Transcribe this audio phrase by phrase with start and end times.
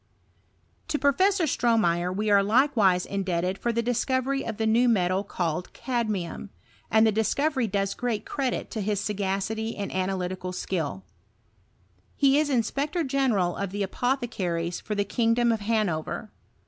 [0.87, 5.73] To Professor Stromeyer we are likewise indebteil Ar the discovery of the new metal called
[5.73, 6.49] cadmium;
[6.89, 11.03] and the discovery ^oes great credit to his sagacity mad analytical skill.
[12.15, 16.31] He is inspector general of the apothecaries for the kingdom of Hanover.